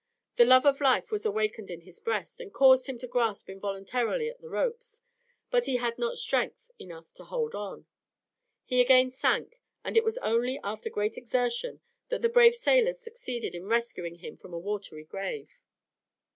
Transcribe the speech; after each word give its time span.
The 0.37 0.45
love 0.45 0.65
of 0.65 0.81
life 0.81 1.11
was 1.11 1.27
awakened 1.27 1.69
in 1.69 1.81
his 1.81 1.99
breast, 1.99 2.41
and 2.41 2.51
caused 2.51 2.87
him 2.87 2.97
to 2.97 3.07
grasp 3.07 3.47
involuntarily 3.51 4.27
at 4.29 4.41
the 4.41 4.49
ropes, 4.49 4.99
but 5.51 5.67
he 5.67 5.75
had 5.77 5.99
not 5.99 6.17
strength 6.17 6.71
enough 6.79 7.13
to 7.13 7.23
hold 7.25 7.53
on. 7.53 7.85
He 8.65 8.81
again 8.81 9.11
sank, 9.11 9.59
and 9.83 9.95
it 9.95 10.03
was 10.03 10.17
only 10.17 10.59
after 10.63 10.89
great 10.89 11.17
exertion 11.17 11.81
that 12.09 12.23
the 12.23 12.29
brave 12.29 12.55
sailors 12.55 12.97
succeeded 12.97 13.53
in 13.53 13.67
rescuing 13.67 14.15
him 14.15 14.37
from 14.37 14.55
a 14.55 14.59
watery 14.59 15.03
grave. 15.03 15.61